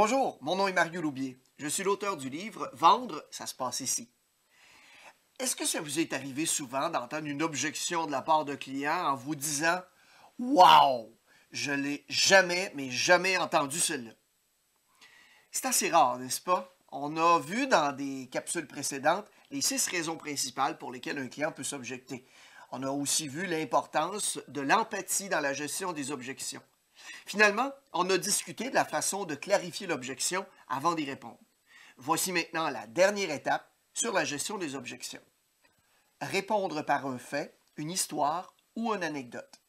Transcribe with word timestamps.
Bonjour, 0.00 0.38
mon 0.42 0.54
nom 0.54 0.68
est 0.68 0.72
Mario 0.72 1.02
Loubier. 1.02 1.42
Je 1.56 1.66
suis 1.66 1.82
l'auteur 1.82 2.16
du 2.16 2.28
livre 2.28 2.70
Vendre, 2.72 3.26
ça 3.32 3.46
se 3.46 3.54
passe 3.56 3.80
ici. 3.80 4.08
Est-ce 5.40 5.56
que 5.56 5.66
ça 5.66 5.80
vous 5.80 5.98
est 5.98 6.12
arrivé 6.12 6.46
souvent 6.46 6.88
d'entendre 6.88 7.26
une 7.26 7.42
objection 7.42 8.06
de 8.06 8.12
la 8.12 8.22
part 8.22 8.44
de 8.44 8.54
clients 8.54 9.08
en 9.08 9.16
vous 9.16 9.34
disant 9.34 9.80
Wow, 10.38 11.12
je 11.50 11.72
l'ai 11.72 12.04
jamais, 12.08 12.70
mais 12.76 12.90
jamais 12.90 13.38
entendu 13.38 13.80
celle-là? 13.80 14.12
C'est 15.50 15.66
assez 15.66 15.90
rare, 15.90 16.20
n'est-ce 16.20 16.42
pas? 16.42 16.72
On 16.92 17.16
a 17.16 17.40
vu 17.40 17.66
dans 17.66 17.90
des 17.90 18.28
capsules 18.30 18.68
précédentes 18.68 19.26
les 19.50 19.62
six 19.62 19.84
raisons 19.88 20.16
principales 20.16 20.78
pour 20.78 20.92
lesquelles 20.92 21.18
un 21.18 21.26
client 21.26 21.50
peut 21.50 21.64
s'objecter. 21.64 22.24
On 22.70 22.84
a 22.84 22.90
aussi 22.90 23.26
vu 23.26 23.46
l'importance 23.46 24.38
de 24.46 24.60
l'empathie 24.60 25.28
dans 25.28 25.40
la 25.40 25.54
gestion 25.54 25.92
des 25.92 26.12
objections. 26.12 26.62
Finalement, 27.26 27.72
on 27.92 28.08
a 28.10 28.18
discuté 28.18 28.70
de 28.70 28.74
la 28.74 28.84
façon 28.84 29.24
de 29.24 29.34
clarifier 29.34 29.86
l'objection 29.86 30.46
avant 30.68 30.94
d'y 30.94 31.04
répondre. 31.04 31.38
Voici 31.96 32.32
maintenant 32.32 32.70
la 32.70 32.86
dernière 32.86 33.30
étape 33.30 33.70
sur 33.92 34.12
la 34.12 34.24
gestion 34.24 34.58
des 34.58 34.74
objections. 34.74 35.22
Répondre 36.20 36.82
par 36.82 37.06
un 37.06 37.18
fait, 37.18 37.56
une 37.76 37.90
histoire 37.90 38.54
ou 38.76 38.94
une 38.94 39.02
anecdote. 39.02 39.60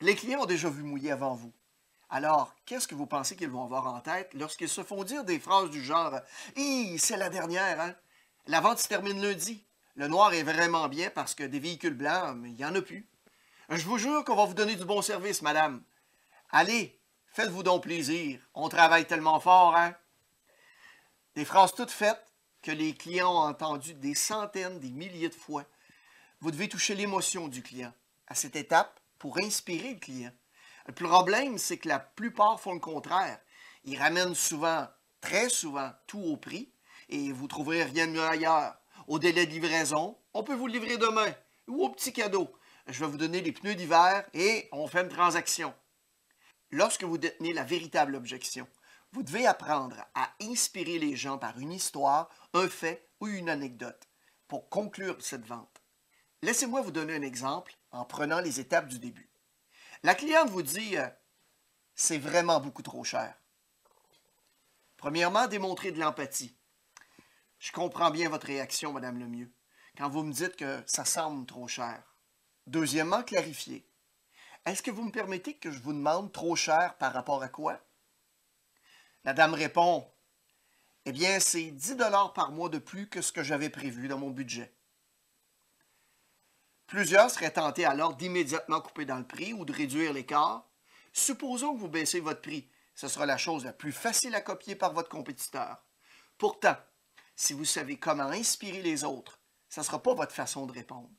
Les 0.00 0.14
clients 0.14 0.42
ont 0.42 0.46
déjà 0.46 0.68
vu 0.68 0.82
mouiller 0.82 1.10
avant 1.10 1.34
vous. 1.34 1.52
Alors, 2.08 2.54
qu'est-ce 2.66 2.88
que 2.88 2.94
vous 2.94 3.06
pensez 3.06 3.36
qu'ils 3.36 3.50
vont 3.50 3.64
avoir 3.64 3.86
en 3.86 4.00
tête 4.00 4.32
lorsqu'ils 4.34 4.68
se 4.68 4.82
font 4.82 5.04
dire 5.04 5.24
des 5.24 5.38
phrases 5.38 5.70
du 5.70 5.82
genre 5.82 6.20
Hi, 6.56 6.98
c'est 6.98 7.16
la 7.16 7.28
dernière, 7.28 7.80
hein? 7.80 7.94
La 8.46 8.60
vente 8.60 8.78
se 8.78 8.88
termine 8.88 9.22
lundi? 9.22 9.64
Le 9.94 10.08
noir 10.08 10.32
est 10.32 10.42
vraiment 10.42 10.88
bien 10.88 11.10
parce 11.10 11.34
que 11.34 11.44
des 11.44 11.60
véhicules 11.60 11.94
blancs, 11.94 12.36
il 12.44 12.54
n'y 12.54 12.64
en 12.64 12.74
a 12.74 12.82
plus. 12.82 13.06
Je 13.72 13.84
vous 13.84 13.98
jure 13.98 14.24
qu'on 14.24 14.34
va 14.34 14.46
vous 14.46 14.54
donner 14.54 14.74
du 14.74 14.84
bon 14.84 15.00
service, 15.00 15.42
madame. 15.42 15.84
Allez, 16.50 16.98
faites-vous 17.28 17.62
donc 17.62 17.84
plaisir. 17.84 18.40
On 18.52 18.68
travaille 18.68 19.06
tellement 19.06 19.38
fort, 19.38 19.76
hein? 19.76 19.94
Des 21.36 21.44
phrases 21.44 21.72
toutes 21.72 21.92
faites 21.92 22.20
que 22.62 22.72
les 22.72 22.94
clients 22.94 23.32
ont 23.32 23.48
entendues 23.48 23.94
des 23.94 24.16
centaines, 24.16 24.80
des 24.80 24.90
milliers 24.90 25.28
de 25.28 25.34
fois. 25.36 25.62
Vous 26.40 26.50
devez 26.50 26.68
toucher 26.68 26.96
l'émotion 26.96 27.46
du 27.46 27.62
client 27.62 27.92
à 28.26 28.34
cette 28.34 28.56
étape 28.56 28.98
pour 29.20 29.38
inspirer 29.38 29.94
le 29.94 30.00
client. 30.00 30.32
Le 30.86 30.92
problème, 30.92 31.56
c'est 31.56 31.78
que 31.78 31.88
la 31.88 32.00
plupart 32.00 32.60
font 32.60 32.74
le 32.74 32.80
contraire. 32.80 33.38
Ils 33.84 34.00
ramènent 34.00 34.34
souvent, 34.34 34.88
très 35.20 35.48
souvent, 35.48 35.92
tout 36.08 36.18
au 36.18 36.36
prix 36.36 36.72
et 37.08 37.30
vous 37.30 37.46
trouverez 37.46 37.84
rien 37.84 38.08
de 38.08 38.12
mieux 38.14 38.24
ailleurs. 38.24 38.74
Au 39.06 39.20
délai 39.20 39.46
de 39.46 39.52
livraison, 39.52 40.18
on 40.34 40.42
peut 40.42 40.56
vous 40.56 40.66
livrer 40.66 40.98
demain 40.98 41.32
ou 41.68 41.84
au 41.84 41.90
petit 41.90 42.12
cadeau. 42.12 42.52
Je 42.86 43.00
vais 43.00 43.10
vous 43.10 43.16
donner 43.16 43.40
les 43.40 43.52
pneus 43.52 43.74
d'hiver 43.74 44.24
et 44.34 44.68
on 44.72 44.86
fait 44.86 45.02
une 45.02 45.08
transaction. 45.08 45.74
Lorsque 46.70 47.04
vous 47.04 47.18
détenez 47.18 47.52
la 47.52 47.64
véritable 47.64 48.14
objection, 48.14 48.66
vous 49.12 49.22
devez 49.22 49.46
apprendre 49.46 49.96
à 50.14 50.32
inspirer 50.40 50.98
les 50.98 51.16
gens 51.16 51.38
par 51.38 51.58
une 51.58 51.72
histoire, 51.72 52.28
un 52.54 52.68
fait 52.68 53.08
ou 53.20 53.26
une 53.26 53.48
anecdote 53.48 54.08
pour 54.46 54.68
conclure 54.68 55.16
cette 55.20 55.46
vente. 55.46 55.82
Laissez-moi 56.42 56.80
vous 56.80 56.92
donner 56.92 57.14
un 57.14 57.22
exemple 57.22 57.76
en 57.90 58.04
prenant 58.04 58.40
les 58.40 58.60
étapes 58.60 58.88
du 58.88 58.98
début. 58.98 59.30
La 60.02 60.14
cliente 60.14 60.50
vous 60.50 60.62
dit 60.62 60.96
euh, 60.96 61.08
c'est 61.94 62.18
vraiment 62.18 62.60
beaucoup 62.60 62.82
trop 62.82 63.04
cher. 63.04 63.34
Premièrement, 64.96 65.46
démontrer 65.46 65.92
de 65.92 66.00
l'empathie. 66.00 66.56
Je 67.58 67.72
comprends 67.72 68.10
bien 68.10 68.30
votre 68.30 68.46
réaction, 68.46 68.92
Madame 68.92 69.18
Lemieux, 69.18 69.52
quand 69.98 70.08
vous 70.08 70.22
me 70.22 70.32
dites 70.32 70.56
que 70.56 70.82
ça 70.86 71.04
semble 71.04 71.46
trop 71.46 71.68
cher. 71.68 72.02
Deuxièmement, 72.70 73.24
clarifier. 73.24 73.84
Est-ce 74.64 74.80
que 74.80 74.92
vous 74.92 75.02
me 75.02 75.10
permettez 75.10 75.54
que 75.54 75.72
je 75.72 75.80
vous 75.80 75.92
demande 75.92 76.30
trop 76.30 76.54
cher 76.54 76.96
par 76.98 77.12
rapport 77.12 77.42
à 77.42 77.48
quoi? 77.48 77.80
La 79.24 79.32
dame 79.32 79.54
répond 79.54 80.08
Eh 81.04 81.10
bien, 81.10 81.40
c'est 81.40 81.72
10 81.72 81.96
dollars 81.96 82.32
par 82.32 82.52
mois 82.52 82.68
de 82.68 82.78
plus 82.78 83.08
que 83.08 83.22
ce 83.22 83.32
que 83.32 83.42
j'avais 83.42 83.70
prévu 83.70 84.06
dans 84.06 84.18
mon 84.18 84.30
budget. 84.30 84.72
Plusieurs 86.86 87.28
seraient 87.32 87.54
tentés 87.54 87.84
alors 87.84 88.14
d'immédiatement 88.14 88.80
couper 88.80 89.04
dans 89.04 89.18
le 89.18 89.26
prix 89.26 89.52
ou 89.52 89.64
de 89.64 89.72
réduire 89.72 90.12
l'écart. 90.12 90.64
Supposons 91.12 91.74
que 91.74 91.80
vous 91.80 91.88
baissez 91.88 92.20
votre 92.20 92.40
prix. 92.40 92.70
Ce 92.94 93.08
sera 93.08 93.26
la 93.26 93.36
chose 93.36 93.64
la 93.64 93.72
plus 93.72 93.90
facile 93.90 94.36
à 94.36 94.40
copier 94.40 94.76
par 94.76 94.92
votre 94.92 95.08
compétiteur. 95.08 95.84
Pourtant, 96.38 96.76
si 97.34 97.52
vous 97.52 97.64
savez 97.64 97.98
comment 97.98 98.30
inspirer 98.30 98.80
les 98.80 99.02
autres, 99.02 99.40
ce 99.68 99.80
ne 99.80 99.84
sera 99.84 100.00
pas 100.00 100.14
votre 100.14 100.36
façon 100.36 100.66
de 100.66 100.72
répondre. 100.72 101.10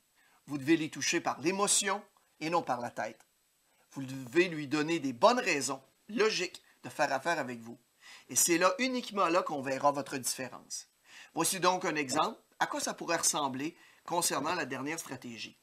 Vous 0.52 0.58
devez 0.58 0.76
les 0.76 0.90
toucher 0.90 1.22
par 1.22 1.40
l'émotion 1.40 2.04
et 2.42 2.50
non 2.50 2.62
par 2.62 2.82
la 2.82 2.92
tête. 2.92 3.26
Vous 3.94 4.04
devez 4.04 4.50
lui 4.50 4.68
donner 4.68 5.00
des 5.00 5.14
bonnes 5.14 5.40
raisons, 5.40 5.82
logiques, 6.10 6.62
de 6.84 6.90
faire 6.90 7.14
affaire 7.14 7.40
avec 7.40 7.62
vous. 7.62 7.80
Et 8.28 8.36
c'est 8.36 8.58
là 8.58 8.74
uniquement 8.78 9.30
là 9.30 9.44
qu'on 9.44 9.62
verra 9.62 9.94
votre 9.94 10.18
différence. 10.18 10.90
Voici 11.34 11.62
donc 11.62 11.86
un 11.86 11.96
exemple 11.96 12.38
à 12.60 12.68
quoi 12.68 12.82
ça 12.82 12.94
pourrait 12.94 13.16
ressembler 13.16 13.78
concernant 14.06 14.54
la 14.54 14.66
dernière 14.66 15.00
stratégie. 15.00 15.58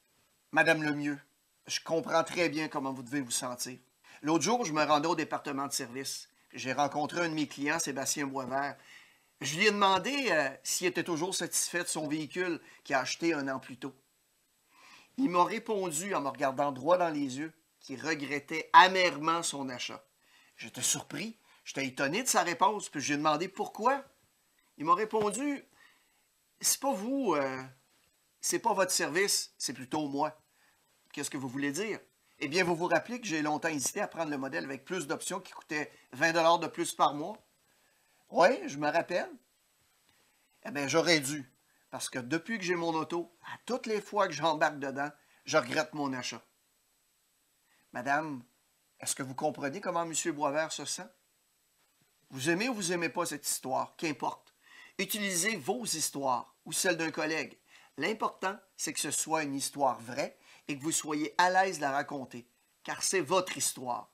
Madame 0.53 0.81
Lemieux, 0.81 1.19
je 1.67 1.81
comprends 1.81 2.23
très 2.23 2.49
bien 2.49 2.67
comment 2.67 2.91
vous 2.91 3.03
devez 3.03 3.21
vous 3.21 3.29
sentir. 3.29 3.77
L'autre 4.23 4.43
jour, 4.43 4.65
je 4.65 4.73
me 4.73 4.83
rendais 4.83 5.07
au 5.07 5.15
département 5.15 5.67
de 5.67 5.71
service. 5.71 6.29
J'ai 6.51 6.73
rencontré 6.73 7.21
un 7.21 7.29
de 7.29 7.35
mes 7.35 7.47
clients, 7.47 7.77
Sébastien 7.77 8.25
Boisvert. 8.25 8.75
Je 9.39 9.55
lui 9.55 9.67
ai 9.67 9.71
demandé 9.71 10.29
euh, 10.31 10.49
s'il 10.63 10.87
était 10.87 11.03
toujours 11.03 11.35
satisfait 11.35 11.83
de 11.83 11.87
son 11.87 12.07
véhicule 12.07 12.59
qu'il 12.83 12.95
a 12.95 13.01
acheté 13.01 13.35
un 13.35 13.47
an 13.49 13.59
plus 13.59 13.77
tôt. 13.77 13.93
Il 15.19 15.29
m'a 15.29 15.43
répondu 15.43 16.15
en 16.15 16.21
me 16.21 16.29
regardant 16.29 16.71
droit 16.71 16.97
dans 16.97 17.09
les 17.09 17.39
yeux 17.39 17.53
qu'il 17.81 18.01
regrettait 18.01 18.69
amèrement 18.71 19.43
son 19.43 19.67
achat. 19.67 20.01
J'étais 20.55 20.81
surpris, 20.81 21.37
j'étais 21.65 21.87
étonné 21.87 22.23
de 22.23 22.27
sa 22.29 22.41
réponse, 22.41 22.87
puis 22.87 23.01
j'ai 23.01 23.17
demandé 23.17 23.49
pourquoi. 23.49 24.01
Il 24.77 24.85
m'a 24.85 24.95
répondu 24.95 25.65
C'est 26.61 26.79
pas 26.79 26.93
vous, 26.93 27.33
euh, 27.35 27.61
c'est 28.39 28.59
pas 28.59 28.73
votre 28.73 28.93
service, 28.93 29.53
c'est 29.57 29.73
plutôt 29.73 30.07
moi. 30.07 30.41
Qu'est-ce 31.11 31.29
que 31.29 31.37
vous 31.37 31.49
voulez 31.49 31.73
dire? 31.73 31.99
Eh 32.39 32.47
bien, 32.47 32.63
vous 32.63 32.75
vous 32.75 32.87
rappelez 32.87 33.19
que 33.19 33.27
j'ai 33.27 33.41
longtemps 33.41 33.67
hésité 33.67 33.99
à 33.99 34.07
prendre 34.07 34.31
le 34.31 34.37
modèle 34.37 34.63
avec 34.63 34.85
plus 34.85 35.05
d'options 35.05 35.41
qui 35.41 35.51
coûtait 35.51 35.91
20 36.13 36.59
de 36.59 36.67
plus 36.67 36.93
par 36.93 37.13
mois? 37.13 37.37
Oui, 38.29 38.47
je 38.67 38.77
me 38.77 38.89
rappelle. 38.89 39.29
Eh 40.63 40.71
bien, 40.71 40.87
j'aurais 40.87 41.19
dû. 41.19 41.45
Parce 41.89 42.09
que 42.09 42.19
depuis 42.19 42.57
que 42.59 42.63
j'ai 42.63 42.75
mon 42.75 42.93
auto, 42.93 43.35
à 43.43 43.57
toutes 43.65 43.87
les 43.87 44.01
fois 44.01 44.27
que 44.27 44.33
j'embarque 44.33 44.79
dedans, 44.79 45.09
je 45.45 45.57
regrette 45.57 45.93
mon 45.93 46.13
achat. 46.13 46.43
Madame, 47.91 48.43
est-ce 48.99 49.15
que 49.15 49.23
vous 49.23 49.33
comprenez 49.33 49.81
comment 49.81 50.03
M. 50.03 50.13
Boisvert 50.33 50.71
se 50.71 50.85
sent? 50.85 51.09
Vous 52.29 52.49
aimez 52.49 52.69
ou 52.69 52.75
vous 52.75 52.89
n'aimez 52.89 53.09
pas 53.09 53.25
cette 53.25 53.47
histoire, 53.47 53.95
qu'importe. 53.95 54.53
Utilisez 54.99 55.55
vos 55.55 55.85
histoires 55.85 56.55
ou 56.65 56.71
celles 56.71 56.97
d'un 56.97 57.09
collègue. 57.09 57.57
L'important, 57.97 58.57
c'est 58.77 58.93
que 58.93 58.99
ce 58.99 59.11
soit 59.11 59.43
une 59.43 59.55
histoire 59.55 59.99
vraie 59.99 60.37
et 60.67 60.77
que 60.77 60.83
vous 60.83 60.91
soyez 60.91 61.33
à 61.39 61.49
l'aise 61.49 61.77
de 61.77 61.81
la 61.81 61.91
raconter, 61.91 62.47
car 62.83 63.01
c'est 63.01 63.21
votre 63.21 63.57
histoire. 63.57 64.11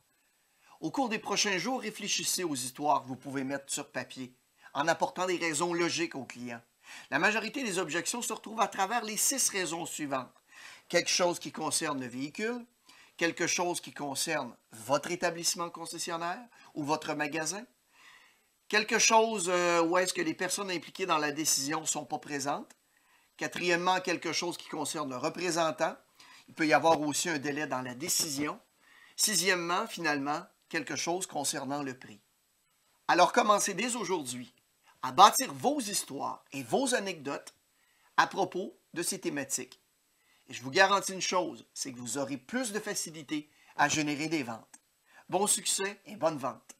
Au 0.80 0.91
cours 0.91 1.09
des 1.09 1.19
prochains 1.19 1.58
jours, 1.58 1.81
réfléchissez 1.81 2.44
aux 2.44 2.56
histoires 2.56 3.03
que 3.03 3.08
vous 3.08 3.16
pouvez 3.16 3.44
mettre 3.44 3.72
sur 3.72 3.91
papier, 3.91 4.34
en 4.74 4.88
apportant 4.88 5.25
des 5.25 5.38
raisons 5.38 5.74
logiques 5.74 6.16
aux 6.16 6.25
clients. 6.25 6.62
La 7.09 7.19
majorité 7.19 7.63
des 7.63 7.79
objections 7.79 8.22
se 8.22 8.34
retrouvent 8.34 8.62
à 8.62 8.68
travers 8.68 9.03
les 9.03 9.18
six 9.18 9.50
raisons 9.50 9.85
suivantes. 9.85 10.34
Quelque 10.90 11.09
chose 11.09 11.40
qui 11.40 11.51
concerne 11.51 12.00
le 12.01 12.07
véhicule, 12.07 12.66
quelque 13.18 13.47
chose 13.47 13.81
qui 13.81 13.94
concerne 13.94 14.56
votre 14.72 15.12
établissement 15.12 15.69
concessionnaire 15.69 16.46
ou 16.73 16.84
votre 16.84 17.13
magasin, 17.13 17.66
quelque 18.68 19.00
chose 19.00 19.50
euh, 19.50 19.81
où 19.81 19.97
est-ce 19.97 20.13
que 20.13 20.22
les 20.22 20.34
personnes 20.34 20.72
impliquées 20.72 21.06
dans 21.06 21.18
la 21.18 21.31
décision 21.31 21.81
ne 21.81 21.85
sont 21.85 22.06
pas 22.06 22.19
présentes, 22.19 22.75
Quatrièmement, 23.38 24.00
quelque 24.00 24.31
chose 24.31 24.57
qui 24.57 24.69
concerne 24.69 25.09
le 25.09 25.17
représentant. 25.17 25.96
Il 26.47 26.53
peut 26.53 26.67
y 26.67 26.73
avoir 26.73 27.02
aussi 27.02 27.28
un 27.29 27.38
délai 27.38 27.67
dans 27.67 27.81
la 27.81 27.94
décision. 27.94 28.59
Sixièmement, 29.17 29.88
finalement, 29.88 30.41
quelque 30.70 30.96
chose 30.96 31.28
concernant 31.28 31.84
le 31.84 31.97
prix. 31.97 32.22
Alors 33.08 33.34
commencez 33.34 33.73
dès 33.73 33.96
aujourd'hui 33.96 34.53
à 35.05 35.11
bâtir 35.11 35.53
vos 35.53 35.79
histoires 35.79 36.43
et 36.52 36.63
vos 36.63 36.96
anecdotes 36.96 37.53
à 38.17 38.25
propos 38.25 38.75
de 38.96 39.03
ces 39.03 39.19
thématiques. 39.19 39.79
Et 40.47 40.53
je 40.55 40.63
vous 40.63 40.72
garantis 40.72 41.13
une 41.13 41.22
chose, 41.22 41.63
c'est 41.75 41.91
que 41.91 41.99
vous 41.99 42.17
aurez 42.17 42.37
plus 42.37 42.72
de 42.72 42.79
facilité 42.79 43.47
à 43.75 43.87
générer 43.87 44.29
des 44.29 44.41
ventes. 44.41 44.81
Bon 45.29 45.46
succès 45.46 46.02
et 46.07 46.16
bonne 46.16 46.40
vente. 46.40 46.75